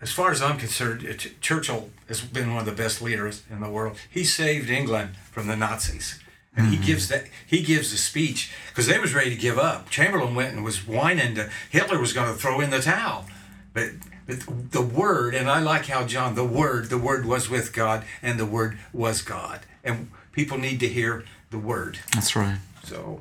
[0.00, 3.70] As far as I'm concerned, Churchill has been one of the best leaders in the
[3.70, 3.96] world.
[4.10, 6.20] He saved England from the Nazis.
[6.56, 6.82] And mm-hmm.
[6.82, 9.90] he gives that he gives a speech because they was ready to give up.
[9.90, 13.26] Chamberlain went and was whining to Hitler was going to throw in the towel,
[13.72, 13.90] but
[14.26, 18.38] the word, and I like how John, the word, the word was with God, and
[18.38, 19.60] the word was God.
[19.82, 21.98] And people need to hear the word.
[22.14, 22.58] That's right.
[22.84, 23.20] So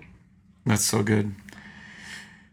[0.66, 1.36] that's so good.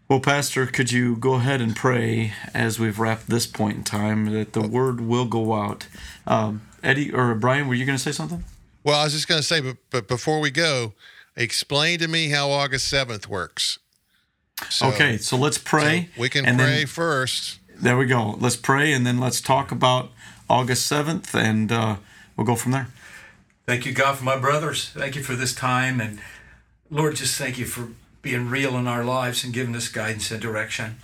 [0.08, 4.32] Well, Pastor, could you go ahead and pray as we've wrapped this point in time
[4.32, 5.86] that the word will go out?
[6.26, 8.42] Um, Eddie or Brian, were you going to say something?
[8.82, 10.94] Well, I was just going to say, but, but before we go,
[11.36, 13.78] explain to me how August 7th works.
[14.68, 16.08] So, okay, so let's pray.
[16.16, 18.36] So we can pray then, first there we go.
[18.38, 20.10] Let's pray and then let's talk about
[20.48, 21.96] August 7th and uh,
[22.36, 22.88] we'll go from there.
[23.66, 24.90] Thank you, God, for my brothers.
[24.90, 26.00] Thank you for this time.
[26.00, 26.20] And
[26.90, 27.88] Lord, just thank you for
[28.22, 30.96] being real in our lives and giving us guidance and direction.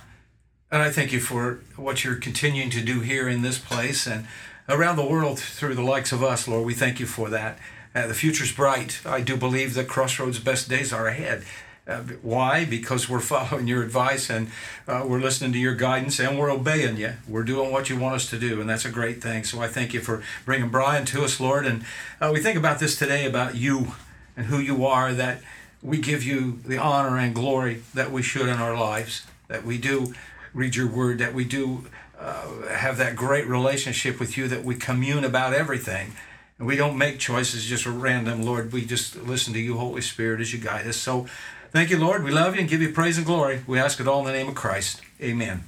[0.69, 4.27] And I thank you for what you're continuing to do here in this place and
[4.67, 6.65] around the world through the likes of us, Lord.
[6.65, 7.57] We thank you for that.
[7.95, 8.99] Uh, the future's bright.
[9.05, 11.45] I do believe that Crossroads' best days are ahead.
[11.87, 12.65] Uh, why?
[12.65, 14.49] Because we're following your advice and
[14.87, 17.13] uh, we're listening to your guidance and we're obeying you.
[17.27, 19.45] We're doing what you want us to do, and that's a great thing.
[19.45, 21.65] So I thank you for bringing Brian to us, Lord.
[21.65, 21.85] And
[22.19, 23.93] uh, we think about this today about you
[24.35, 25.39] and who you are, that
[25.81, 29.77] we give you the honor and glory that we should in our lives, that we
[29.77, 30.13] do
[30.53, 31.85] read your word, that we do
[32.19, 36.13] uh, have that great relationship with you, that we commune about everything.
[36.59, 38.73] And we don't make choices just random, Lord.
[38.73, 40.97] We just listen to you, Holy Spirit, as you guide us.
[40.97, 41.27] So
[41.71, 42.23] Thank you, Lord.
[42.23, 43.61] We love you and give you praise and glory.
[43.67, 45.01] We ask it all in the name of Christ.
[45.21, 45.63] Amen.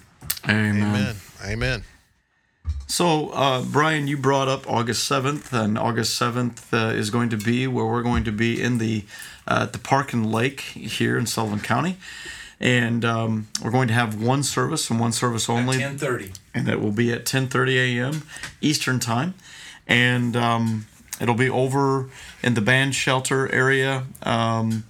[0.47, 0.81] Amen.
[0.81, 1.15] Amen.
[1.45, 1.83] Amen.
[2.87, 7.37] So, uh, Brian, you brought up August 7th, and August 7th uh, is going to
[7.37, 9.05] be where we're going to be in the
[9.47, 11.97] uh, the Park and Lake here in Sullivan County.
[12.59, 15.81] And um, we're going to have one service and one service only.
[15.81, 16.37] At 10.30.
[16.53, 18.23] And that will be at 10.30 a.m.
[18.61, 19.33] Eastern Time.
[19.87, 20.87] And um,
[21.21, 22.09] it'll be over
[22.43, 24.03] in the band shelter area.
[24.23, 24.83] Um,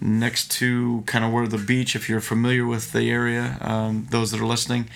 [0.00, 4.30] next to kind of where the beach, if you're familiar with the area, um, those
[4.30, 4.88] that are listening.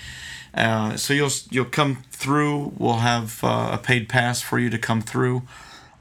[0.53, 2.73] Uh, so you'll you'll come through.
[2.77, 5.43] We'll have uh, a paid pass for you to come through.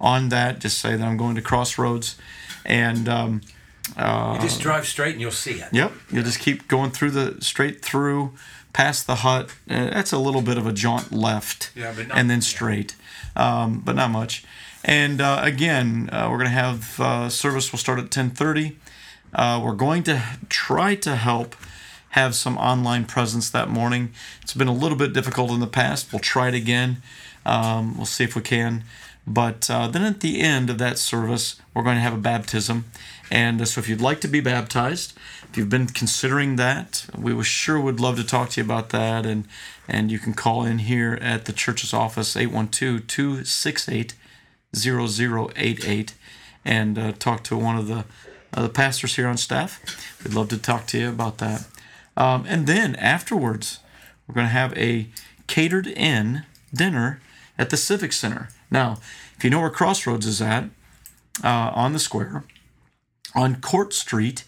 [0.00, 2.16] On that, just say that I'm going to Crossroads,
[2.64, 3.40] and um,
[3.96, 5.68] Uh, you just drive straight and you'll see it.
[5.72, 5.92] Yep.
[6.10, 8.32] You'll just keep going through the straight through,
[8.72, 9.50] past the hut.
[9.68, 11.70] Uh, that's a little bit of a jaunt left.
[11.74, 12.94] Yeah, but not, and then straight,
[13.36, 14.44] um, but not much.
[14.84, 18.74] And uh, again, uh, we're going to have uh, service will start at 10:30.
[19.32, 21.56] Uh, we're going to try to help
[22.10, 24.12] have some online presence that morning.
[24.42, 26.12] It's been a little bit difficult in the past.
[26.12, 27.02] We'll try it again.
[27.46, 28.84] Um, we'll see if we can.
[29.26, 32.86] But uh, then at the end of that service, we're going to have a baptism.
[33.30, 35.16] And uh, so if you'd like to be baptized,
[35.48, 39.24] if you've been considering that, we sure would love to talk to you about that.
[39.24, 39.46] And,
[39.88, 44.14] and you can call in here at the church's office, 812 268
[44.74, 46.14] 0088,
[46.64, 48.04] and uh, talk to one of the,
[48.52, 49.80] uh, the pastors here on staff.
[50.22, 51.66] We'd love to talk to you about that.
[52.16, 53.80] Um, and then afterwards,
[54.26, 55.08] we're going to have a
[55.46, 57.20] catered in dinner
[57.58, 58.48] at the Civic Center.
[58.70, 58.98] Now,
[59.36, 60.64] if you know where Crossroads is at,
[61.42, 62.44] uh, on the square,
[63.34, 64.44] on Court Street,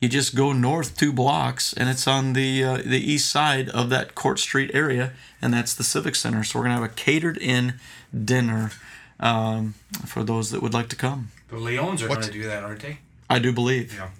[0.00, 3.90] you just go north two blocks, and it's on the uh, the east side of
[3.90, 6.42] that Court Street area, and that's the Civic Center.
[6.42, 7.74] So we're gonna have a catered in
[8.12, 8.70] dinner
[9.18, 9.74] um,
[10.06, 11.28] for those that would like to come.
[11.48, 12.98] The Leons are going to do that, aren't they?
[13.30, 13.94] I do believe.
[13.94, 14.10] Yeah.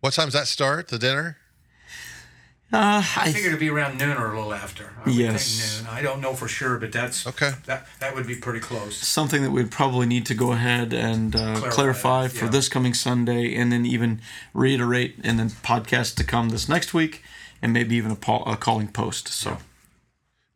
[0.00, 0.88] What time does that start?
[0.88, 1.38] The dinner?
[2.72, 4.90] Uh, I, I figured it'd be around noon or a little after.
[5.04, 5.82] I yes.
[5.82, 5.94] noon.
[5.94, 7.52] I don't know for sure, but that's okay.
[7.66, 8.96] That that would be pretty close.
[8.96, 12.50] Something that we'd probably need to go ahead and uh, clarify, clarify for yeah.
[12.50, 14.20] this coming Sunday, and then even
[14.54, 17.22] reiterate in the podcast to come this next week,
[17.62, 19.28] and maybe even a, a calling post.
[19.28, 19.58] So, yeah.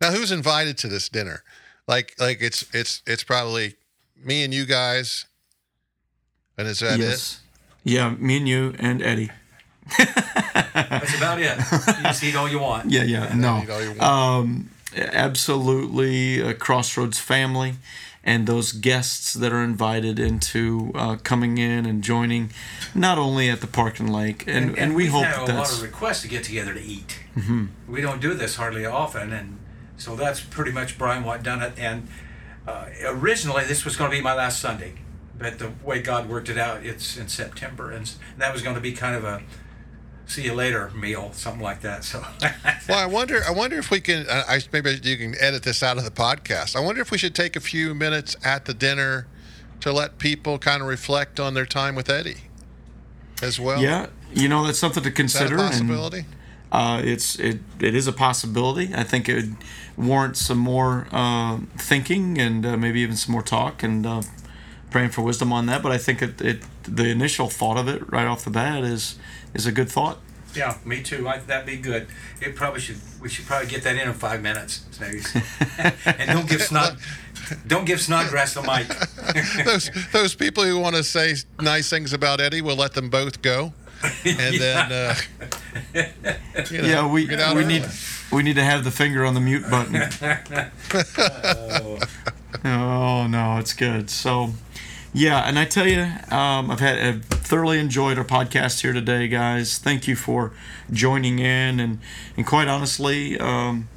[0.01, 1.43] now who's invited to this dinner?
[1.87, 3.75] Like, like it's it's it's probably
[4.21, 5.25] me and you guys,
[6.57, 7.35] and is that yes.
[7.35, 7.48] it?
[7.89, 9.31] Yeah, me and you and Eddie.
[9.97, 11.57] That's about it.
[11.57, 12.89] You just eat all you want.
[12.91, 13.63] Yeah, yeah, no.
[13.99, 17.73] Um, absolutely, a Crossroads family
[18.23, 22.51] and those guests that are invited into uh, coming in and joining,
[22.93, 25.53] not only at the Park and Lake, and, and, and, and we hope had a
[25.53, 27.19] lot of requests to get together to eat.
[27.35, 27.67] Mm-hmm.
[27.87, 29.57] We don't do this hardly often, and
[29.97, 31.73] so that's pretty much Brian Watt done it.
[31.79, 32.07] And
[32.67, 34.93] uh, originally, this was going to be my last Sunday,
[35.39, 38.81] but the way God worked it out, it's in September, and that was going to
[38.81, 39.41] be kind of a
[40.27, 42.03] see you later meal, something like that.
[42.03, 42.23] So,
[42.87, 45.97] well, I wonder, I wonder if we can, I maybe you can edit this out
[45.97, 46.75] of the podcast.
[46.75, 49.25] I wonder if we should take a few minutes at the dinner
[49.79, 52.41] to let people kind of reflect on their time with Eddie
[53.41, 53.81] as well.
[53.81, 55.55] Yeah, you know that's something to consider.
[55.55, 56.19] Is possibility.
[56.19, 56.27] And,
[56.71, 58.91] uh, it's it it is a possibility.
[58.93, 59.55] I think it would
[59.97, 64.21] warrant some more uh, thinking and uh, maybe even some more talk and uh,
[64.91, 65.81] praying for wisdom on that.
[65.81, 69.17] But I think it, it the initial thought of it right off the bat is
[69.53, 70.19] is a good thought.
[70.55, 71.27] Yeah, me too.
[71.27, 72.07] I, that'd be good.
[72.41, 72.97] It probably should.
[73.21, 75.21] We should probably get that in in five minutes, maybe.
[76.05, 76.97] and don't give snot.
[77.67, 79.65] Don't give Snodgrass the mic.
[79.65, 83.41] those those people who want to say nice things about Eddie, we'll let them both
[83.41, 83.73] go,
[84.25, 85.15] and then uh,
[86.69, 87.85] you know, yeah, we we need
[88.31, 90.09] we need to have the finger on the mute button.
[91.57, 91.99] oh.
[92.65, 94.09] oh no, it's good.
[94.09, 94.53] So
[95.13, 99.27] yeah, and I tell you, um, I've had I've thoroughly enjoyed our podcast here today,
[99.27, 99.79] guys.
[99.79, 100.51] Thank you for
[100.91, 101.99] joining in, and
[102.37, 103.89] and quite honestly, um,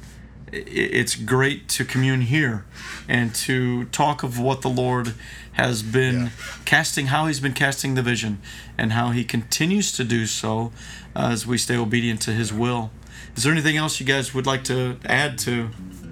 [0.51, 2.65] it, it's great to commune here
[3.07, 5.13] and to talk of what the Lord
[5.53, 6.29] has been yeah.
[6.65, 8.41] casting, how He's been casting the vision,
[8.75, 10.71] and how He continues to do so
[11.15, 12.89] uh, as we stay obedient to His will.
[13.35, 15.69] Is there anything else you guys would like to add to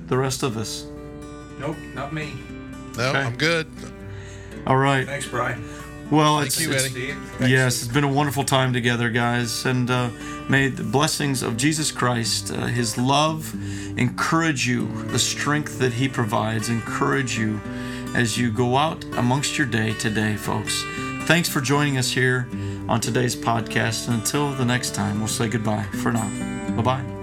[0.08, 0.86] the rest of us?
[1.60, 2.34] Nope, not me.
[2.98, 3.20] No, okay.
[3.20, 3.68] I'm good.
[4.68, 5.06] All right.
[5.06, 5.64] Thanks, Brian.
[6.12, 7.50] Well, Thank it's, you, Eddie.
[7.50, 10.10] yes, it's been a wonderful time together, guys, and uh,
[10.50, 13.54] may the blessings of Jesus Christ, uh, His love,
[13.98, 14.88] encourage you.
[15.06, 17.62] The strength that He provides, encourage you
[18.14, 20.84] as you go out amongst your day today, folks.
[21.28, 22.46] Thanks for joining us here
[22.90, 24.08] on today's podcast.
[24.08, 26.28] And until the next time, we'll say goodbye for now.
[26.76, 27.21] Bye bye.